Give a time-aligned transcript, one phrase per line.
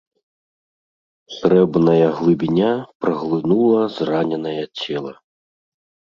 [1.35, 2.71] Срэбная глыбіня
[3.07, 5.13] праглынула зраненае цела.